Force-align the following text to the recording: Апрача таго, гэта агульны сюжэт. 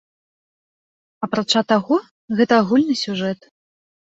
Апрача 1.27 1.61
таго, 1.73 1.95
гэта 2.41 2.53
агульны 2.63 2.95
сюжэт. 3.07 3.39